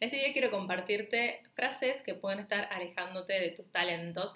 [0.00, 4.34] Este video quiero compartirte frases que pueden estar alejándote de tus talentos.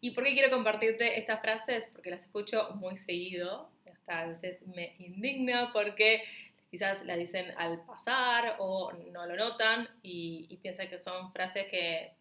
[0.00, 1.90] ¿Y por qué quiero compartirte estas frases?
[1.92, 6.24] Porque las escucho muy seguido, hasta a veces me indigna porque
[6.70, 12.12] quizás las dicen al pasar o no lo notan y, piensan que son frases que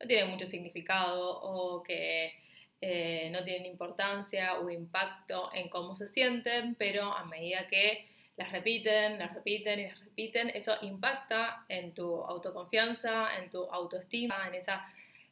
[0.00, 2.32] no tienen mucho significado o que
[2.80, 8.06] eh, no tienen importancia o impacto en cómo se sienten, pero a medida que
[8.38, 14.46] las repiten, las repiten y las repiten, eso impacta en tu autoconfianza, en tu autoestima,
[14.46, 14.86] en esa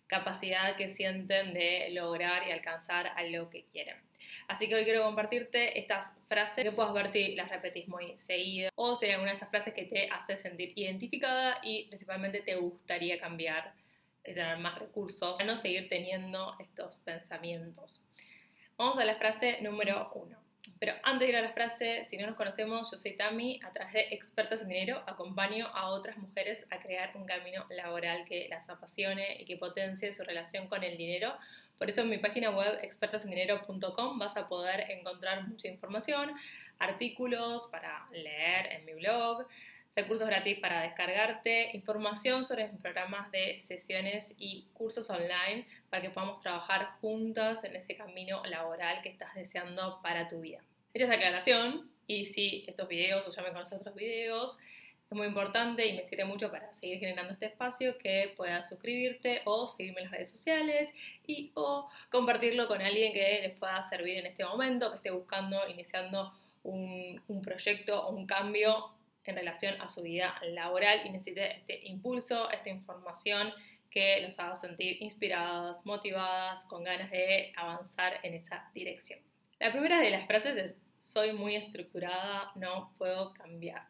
[0.09, 3.97] capacidad que sienten de lograr y alcanzar a lo que quieren.
[4.49, 8.71] Así que hoy quiero compartirte estas frases que puedas ver si las repetís muy seguido
[8.75, 12.57] o si hay alguna de estas frases que te hace sentir identificada y principalmente te
[12.57, 13.73] gustaría cambiar
[14.25, 18.05] y tener más recursos para no seguir teniendo estos pensamientos.
[18.77, 20.46] Vamos a la frase número uno.
[20.79, 23.73] Pero antes de ir a la frase, si no nos conocemos, yo soy Tami, a
[23.73, 28.49] través de Expertas en Dinero acompaño a otras mujeres a crear un camino laboral que
[28.49, 31.37] las apasione y que potencie su relación con el dinero.
[31.79, 36.33] Por eso en mi página web expertasendinero.com vas a poder encontrar mucha información,
[36.79, 39.47] artículos para leer en mi blog,
[39.97, 46.11] recursos gratis para descargarte, información sobre mis programas de sesiones y cursos online para que
[46.11, 50.61] podamos trabajar juntas en ese camino laboral que estás deseando para tu vida.
[50.93, 54.59] Hecha esta aclaración, y si estos videos o ya me conoces otros videos,
[55.11, 59.41] es muy importante y me sirve mucho para seguir generando este espacio que puedas suscribirte
[59.45, 60.93] o seguirme en las redes sociales
[61.27, 65.67] y o compartirlo con alguien que les pueda servir en este momento, que esté buscando,
[65.69, 66.33] iniciando
[66.65, 68.91] un, un proyecto o un cambio
[69.31, 73.53] en relación a su vida laboral y necesite este impulso, esta información
[73.91, 79.21] que los haga sentir inspiradas, motivadas, con ganas de avanzar en esa dirección.
[79.59, 83.87] La primera de las frases es, soy muy estructurada, no puedo cambiar.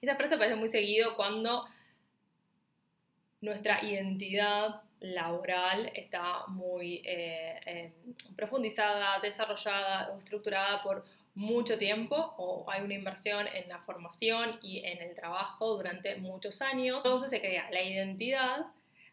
[0.00, 1.66] Esta frase aparece muy seguido cuando
[3.40, 7.92] nuestra identidad laboral está muy eh, eh,
[8.34, 11.04] profundizada, desarrollada o estructurada por
[11.36, 16.62] mucho tiempo o hay una inversión en la formación y en el trabajo durante muchos
[16.62, 17.04] años.
[17.04, 18.66] Entonces se crea la identidad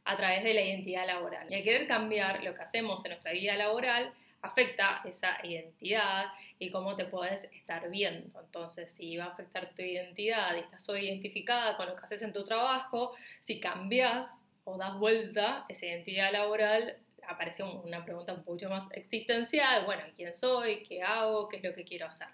[0.06, 1.52] a través de la identidad laboral.
[1.52, 6.28] Y al querer cambiar lo que hacemos en nuestra vida laboral, afecta esa identidad
[6.60, 8.40] y cómo te puedes estar viendo.
[8.40, 12.22] Entonces, si va a afectar tu identidad y estás hoy identificada con lo que haces
[12.22, 14.30] en tu trabajo, si cambias
[14.64, 16.98] o das vuelta esa identidad laboral,
[17.28, 20.84] aparece una pregunta un poco más existencial, bueno, ¿quién soy?
[20.84, 21.48] ¿Qué hago?
[21.48, 22.28] ¿Qué es lo que quiero hacer?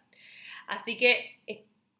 [0.68, 1.40] Así que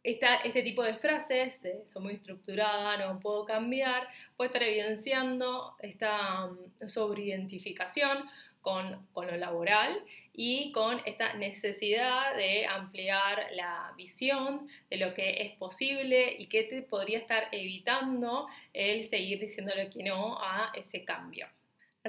[0.04, 4.08] esta, este tipo de frases, de soy muy estructurada, no puedo cambiar,
[4.38, 8.30] puede estar evidenciando esta mm, sobreidentificación
[8.62, 15.42] con, con lo laboral y con esta necesidad de ampliar la visión de lo que
[15.42, 21.04] es posible y que te podría estar evitando el seguir diciéndole que no a ese
[21.04, 21.48] cambio.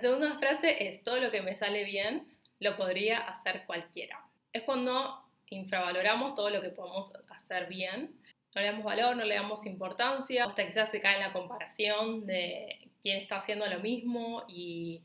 [0.01, 2.27] La segunda frase es, todo lo que me sale bien
[2.59, 4.25] lo podría hacer cualquiera.
[4.51, 8.19] Es cuando infravaloramos todo lo que podemos hacer bien,
[8.55, 12.27] no le damos valor, no le damos importancia, hasta quizás se cae en la comparación
[12.27, 15.05] de quién está haciendo lo mismo y,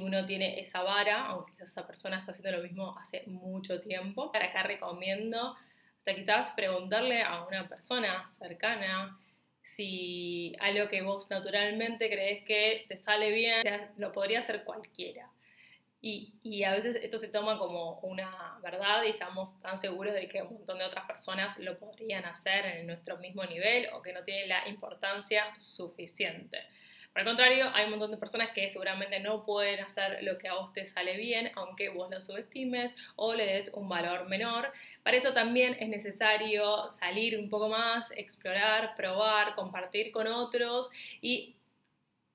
[0.00, 4.32] uno tiene esa vara, aunque esa persona está haciendo lo mismo hace mucho tiempo.
[4.32, 5.54] Para acá recomiendo
[5.98, 9.16] hasta quizás preguntarle a una persona cercana
[9.62, 13.62] si algo que vos naturalmente crees que te sale bien,
[13.96, 15.30] lo podría hacer cualquiera.
[16.04, 20.26] Y, y, a veces esto se toma como una verdad y estamos tan seguros de
[20.26, 24.12] que un montón de otras personas lo podrían hacer en nuestro mismo nivel o que
[24.12, 26.58] no tiene la importancia suficiente.
[27.12, 30.48] Por el contrario, hay un montón de personas que seguramente no pueden hacer lo que
[30.48, 34.72] a vos te sale bien, aunque vos lo subestimes o le des un valor menor.
[35.02, 40.90] Para eso también es necesario salir un poco más, explorar, probar, compartir con otros
[41.20, 41.54] y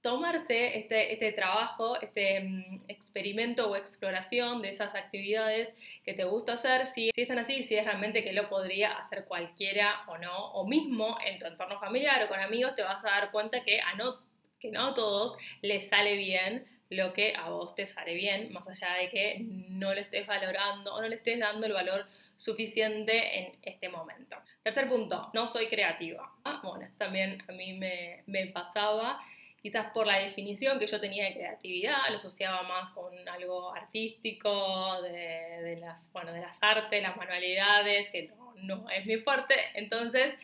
[0.01, 6.53] tomarse este, este trabajo, este mm, experimento o exploración de esas actividades que te gusta
[6.53, 10.51] hacer, si, si están así, si es realmente que lo podría hacer cualquiera o no,
[10.51, 13.81] o mismo en tu entorno familiar o con amigos, te vas a dar cuenta que
[13.81, 14.26] a no
[14.59, 18.67] que no a todos les sale bien lo que a vos te sale bien, más
[18.67, 23.39] allá de que no le estés valorando o no le estés dando el valor suficiente
[23.39, 24.37] en este momento.
[24.63, 26.31] Tercer punto, no soy creativa.
[26.45, 29.19] Ah, bueno, esto también a mí me, me pasaba,
[29.61, 35.01] quizás por la definición que yo tenía de creatividad, lo asociaba más con algo artístico,
[35.01, 40.37] de, las, bueno, de las artes, las manualidades, que no, no es mi fuerte, entonces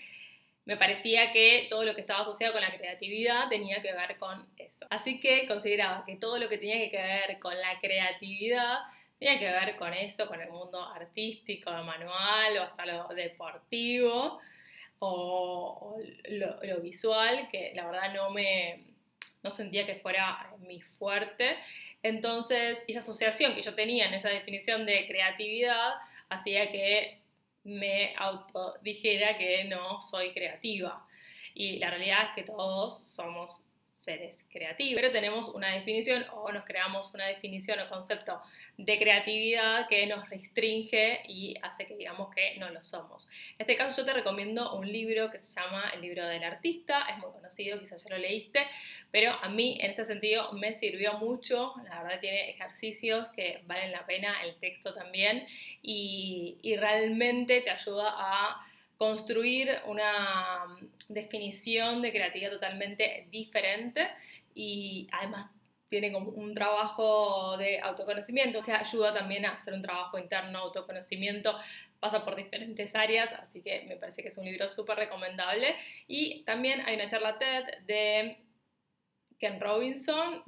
[0.65, 4.47] me parecía que todo lo que estaba asociado con la creatividad tenía que ver con
[4.57, 4.85] eso.
[4.89, 8.79] Así que consideraba que todo lo que tenía que ver con la creatividad
[9.19, 14.39] tenía que ver con eso, con el mundo artístico, manual o hasta lo deportivo
[14.99, 15.97] o,
[16.29, 18.85] lo, visual, que la verdad no me
[19.41, 21.57] no sentía que fuera mi fuerte.
[22.01, 25.95] Entonces, esa asociación que yo tenía en esa definición de creatividad
[26.29, 27.19] hacía que
[27.63, 31.05] me autodijera que no soy creativa.
[31.53, 36.65] Y la realidad es que todos somos seres creativos, pero tenemos una definición o nos
[36.65, 38.41] creamos una definición o concepto
[38.77, 43.29] de creatividad que nos restringe y hace que digamos que no lo somos.
[43.51, 47.05] En este caso yo te recomiendo un libro que se llama El libro del artista,
[47.09, 48.65] es muy conocido, quizás ya lo leíste,
[49.11, 53.91] pero a mí en este sentido me sirvió mucho, la verdad tiene ejercicios que valen
[53.91, 55.45] la pena, el texto también,
[55.81, 58.59] y, realmente te ayuda a
[58.97, 64.07] construir una mm, definición de creatividad totalmente diferente
[64.53, 65.47] y además
[65.87, 71.55] tiene como un trabajo de autoconocimiento, te ayuda también a hacer un trabajo interno, autoconocimiento,
[71.99, 75.75] pasa por diferentes áreas, así que me parece que es un libro súper recomendable.
[76.07, 78.37] Y también hay una charla TED de
[79.37, 80.43] Ken Robinson,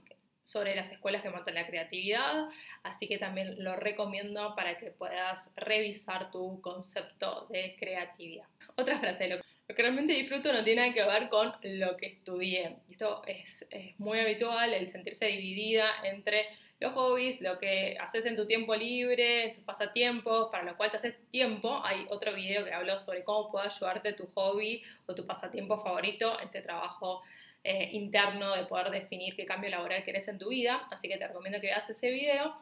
[0.45, 2.47] sobre las escuelas que matan la creatividad,
[2.83, 8.45] así que también lo recomiendo para que puedas revisar tu concepto de creatividad.
[8.75, 12.75] Otra frase, lo que realmente disfruto no tiene nada que ver con lo que estudié.
[12.87, 16.45] Esto es, es muy habitual, el sentirse dividida entre
[16.79, 20.97] los hobbies, lo que haces en tu tiempo libre, tus pasatiempos, para lo cual te
[20.97, 21.81] haces tiempo.
[21.83, 26.39] Hay otro video que hablo sobre cómo puede ayudarte tu hobby o tu pasatiempo favorito
[26.39, 27.23] en este trabajo
[27.67, 31.27] eh, interno de poder definir qué cambio laboral querés en tu vida, así que te
[31.27, 32.55] recomiendo que veas ese video.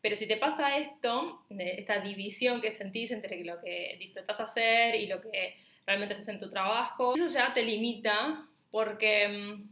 [0.00, 5.08] Pero si te pasa esto, esta división que sentís entre lo que disfrutas hacer y
[5.08, 9.68] lo que realmente haces en tu trabajo, eso ya te limita porque mm,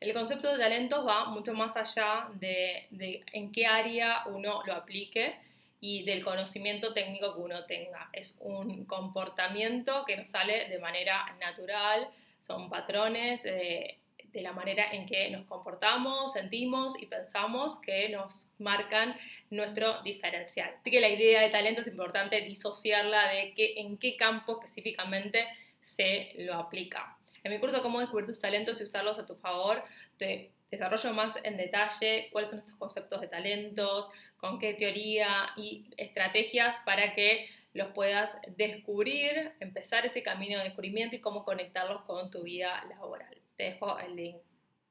[0.00, 4.74] el concepto de talentos va mucho más allá de, de en qué área uno lo
[4.74, 5.34] aplique
[5.80, 8.10] y del conocimiento técnico que uno tenga.
[8.12, 13.99] Es un comportamiento que nos sale de manera natural, son patrones de
[14.32, 19.16] de la manera en que nos comportamos, sentimos y pensamos que nos marcan
[19.50, 20.74] nuestro diferencial.
[20.80, 25.46] Así que la idea de talento es importante disociarla de que, en qué campo específicamente
[25.80, 27.16] se lo aplica.
[27.42, 29.82] En mi curso Cómo descubrir tus talentos y usarlos a tu favor,
[30.18, 35.86] te desarrollo más en detalle cuáles son estos conceptos de talentos, con qué teoría y
[35.96, 42.30] estrategias para que los puedas descubrir, empezar ese camino de descubrimiento y cómo conectarlos con
[42.30, 43.39] tu vida laboral.
[43.60, 44.36] Te dejo el link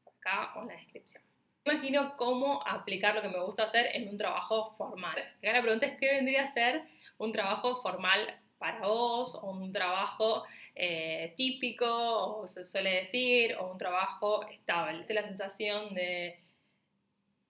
[0.06, 1.24] acá o en la descripción.
[1.66, 5.18] Imagino cómo aplicar lo que me gusta hacer en un trabajo formal.
[5.40, 6.84] Acá la pregunta es qué vendría a ser
[7.18, 10.44] un trabajo formal para vos, o un trabajo
[10.76, 15.04] eh, típico, o se suele decir, o un trabajo estable.
[15.08, 16.40] Es la sensación de,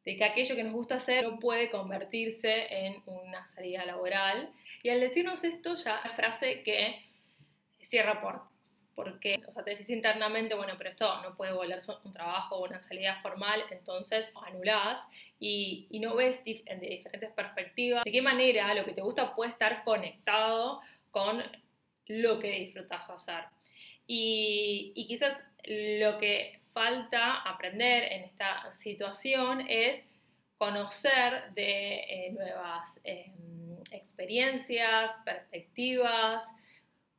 [0.06, 4.54] de que aquello que nos gusta hacer no puede convertirse en una salida laboral.
[4.83, 7.04] Y al decirnos esto, ya la frase que
[7.81, 8.59] cierra puertas
[9.00, 12.66] porque o sea, te decís internamente, bueno, pero esto no puede volver un trabajo o
[12.66, 15.07] una salida formal, entonces anulás
[15.40, 19.51] y, y no ves de diferentes perspectivas de qué manera lo que te gusta puede
[19.51, 20.81] estar conectado
[21.12, 21.42] con
[22.07, 23.46] lo que disfrutas hacer.
[24.06, 30.04] Y, y quizás lo que falta aprender en esta situación es
[30.57, 36.52] conocer de eh, nuevas em, experiencias, perspectivas,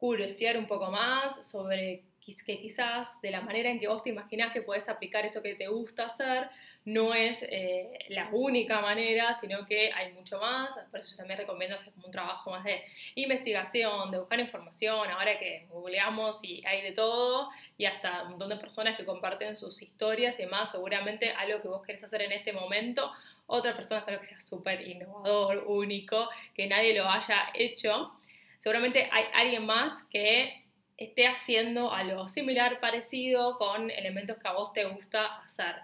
[0.01, 2.03] curiosear un poco más sobre
[2.45, 5.55] que quizás de la manera en que vos te imaginás que podés aplicar eso que
[5.55, 6.49] te gusta hacer,
[6.85, 10.79] no es eh, la única manera, sino que hay mucho más.
[10.91, 12.83] Por eso yo también recomiendo hacer como un trabajo más de
[13.17, 18.51] investigación, de buscar información, ahora que googleamos y hay de todo, y hasta un montón
[18.51, 22.33] de personas que comparten sus historias y demás, seguramente algo que vos querés hacer en
[22.33, 23.11] este momento,
[23.47, 28.13] otra persona es algo que sea súper innovador, único, que nadie lo haya hecho
[28.61, 30.65] seguramente hay alguien más que
[30.97, 35.77] esté haciendo algo similar, parecido, con elementos que a vos te gusta hacer.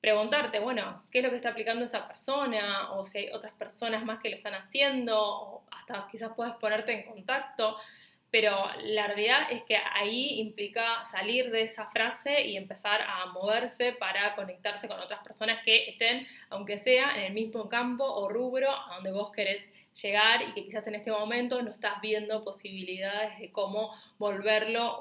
[0.00, 2.90] Preguntarte, bueno, ¿qué es lo que está aplicando esa persona?
[2.92, 6.92] O si hay otras personas más que lo están haciendo, o hasta quizás puedes ponerte
[6.92, 7.76] en contacto.
[8.30, 13.92] Pero la realidad es que ahí implica salir de esa frase y empezar a moverse
[13.94, 18.70] para conectarse con otras personas que estén, aunque sea en el mismo campo o rubro
[18.70, 19.68] a donde vos querés
[20.00, 25.00] llegar y que quizás en este momento no estás viendo posibilidades de cómo volverlo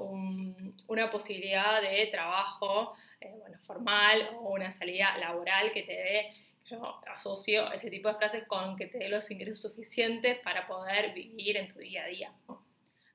[0.88, 6.34] una posibilidad de trabajo eh, formal o una salida laboral que te dé,
[6.66, 11.14] yo asocio ese tipo de frases con que te dé los ingresos suficientes para poder
[11.14, 12.32] vivir en tu día a día.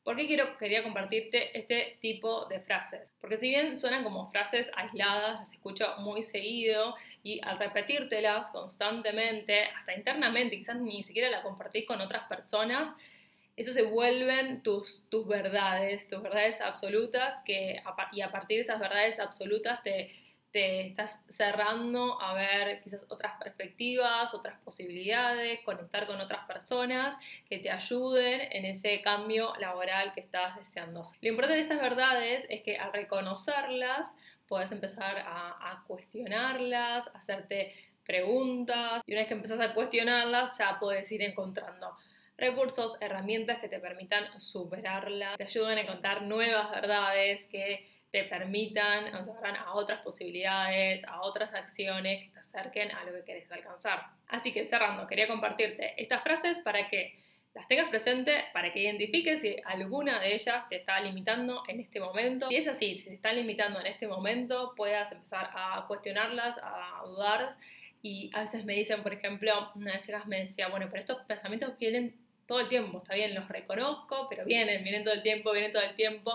[0.05, 3.11] ¿Por qué quiero, quería compartirte este tipo de frases?
[3.23, 9.65] Porque si bien suenan como frases aisladas, las escucho muy seguido y al repetírtelas constantemente,
[9.65, 12.95] hasta internamente, quizás ni siquiera la compartís con otras personas,
[13.57, 17.83] eso se vuelven tus, tus verdades, tus verdades absolutas, que,
[18.13, 20.13] y a partir de esas verdades absolutas te,
[20.55, 27.19] te estás cerrando a ver quizás otras perspectivas, otras posibilidades, conectar con otras personas
[27.49, 32.47] que te ayuden en ese cambio laboral que estás deseando Lo importante de estas verdades
[32.51, 34.15] es que al reconocerlas
[34.47, 37.75] puedes empezar a, a cuestionarlas, hacerte
[38.07, 41.97] preguntas y una vez que empezás a cuestionarlas ya puedes ir encontrando
[42.37, 49.07] recursos, herramientas que te permitan superarlas, te ayuden a encontrar nuevas verdades que te permitan
[49.07, 54.07] llevar a otras posibilidades, a otras acciones que te acerquen a lo que quieres alcanzar.
[54.29, 57.17] Así que cerrando, quería compartirte estas frases para que
[57.55, 61.99] las tengas presente, para que identifiques si alguna de ellas te está limitando en este
[61.99, 62.47] momento.
[62.51, 67.03] Si es así, si te están limitando en este momento, puedas empezar a cuestionarlas, a
[67.07, 67.57] dudar.
[68.01, 71.01] Y a veces me dicen, por ejemplo, una de las chicas me decía, bueno, pero
[71.01, 72.15] estos pensamientos vienen
[72.47, 75.83] todo el tiempo, está bien, los reconozco, pero vienen, vienen todo el tiempo, vienen todo
[75.83, 76.33] el tiempo.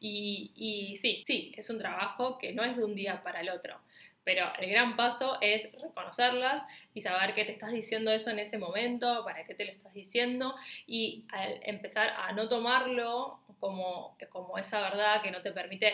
[0.00, 3.78] Y, sí, sí, es un trabajo que no es de un día para el otro.
[4.24, 6.64] Pero el gran paso es reconocerlas
[6.94, 9.92] y saber qué te estás diciendo eso en ese momento, para qué te lo estás
[9.92, 10.54] diciendo
[10.86, 11.24] y
[11.62, 15.92] empezar a no tomarlo como, como esa verdad que no te permite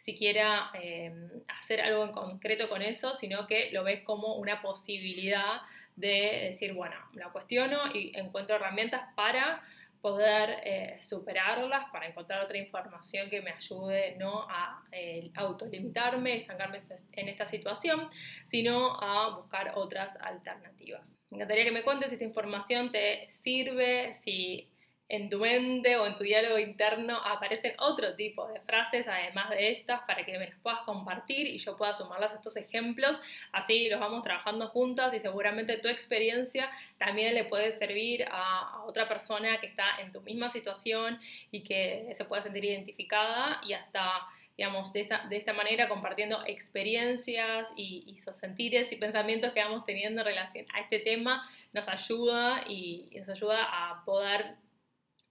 [0.00, 5.60] siquiera em, hacer algo en concreto con eso, sino que lo ves como una posibilidad
[6.00, 9.62] de decir, bueno, la cuestiono y encuentro herramientas para
[10.00, 16.78] poder eh, superarlas, para encontrar otra información que me ayude no a eh, autolimitarme, estancarme
[17.12, 18.08] en esta situación,
[18.46, 21.18] sino a buscar otras alternativas.
[21.28, 24.69] Me encantaría que me cuentes si esta información te sirve, si
[25.10, 29.72] en tu mente o en tu diálogo interno aparecen otro tipo de frases además de
[29.72, 33.20] estas para que me las puedas compartir y yo pueda sumarlas a estos ejemplos.
[33.50, 39.08] Así los vamos trabajando juntas y seguramente tu experiencia también le puede servir a, otra
[39.08, 44.26] persona que está en tu misma situación y que se pueda sentir identificada y hasta
[44.56, 49.64] digamos, de esta, de esta manera compartiendo experiencias y, y esos sentires y pensamientos que
[49.64, 54.56] vamos teniendo en relación a este tema, nos ayuda y nos ayuda a poder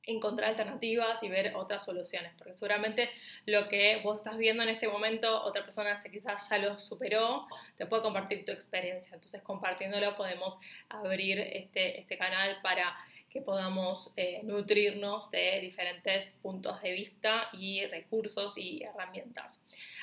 [0.09, 3.09] encontrar alternativas y ver otras soluciones, porque seguramente
[3.45, 7.47] lo que vos estás viendo en este momento, otra persona hasta quizás ya lo superó,
[7.77, 9.13] te puede compartir tu experiencia.
[9.13, 12.95] Entonces, compartiéndolo podemos abrir este, este canal para
[13.29, 19.61] que podamos eh, nutrirnos de diferentes puntos de vista y recursos y herramientas.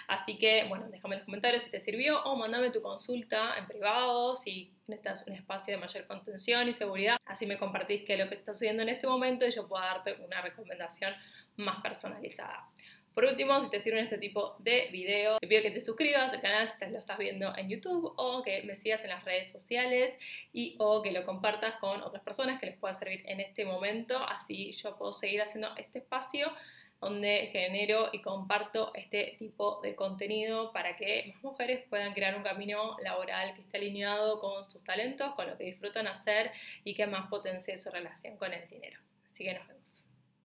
[0.08, 3.66] Así que, bueno, déjame en los comentarios si te sirvió o mándame tu consulta en
[3.66, 7.16] privado si necesitas un espacio de mayor contención y seguridad.
[7.24, 9.82] Así me compartís qué es lo que está sucediendo en este momento y yo puedo
[9.82, 11.14] darte una recomendación
[11.56, 12.68] más personalizada.
[13.16, 16.42] Por último, si te sirven este tipo de videos, te pido que te suscribas al
[16.42, 20.18] canal si lo estás viendo en YouTube o que me sigas en las redes sociales
[20.52, 24.18] y o que lo compartas con otras personas que les pueda servir en este momento.
[24.18, 26.52] Así yo puedo seguir haciendo este espacio
[27.00, 32.42] donde genero y comparto este tipo de contenido para que más mujeres puedan crear un
[32.42, 36.52] camino laboral que esté alineado con sus talentos, con lo que disfrutan hacer
[36.84, 38.98] y que más potencie su relación con el dinero.
[39.30, 40.05] Así que nos vemos.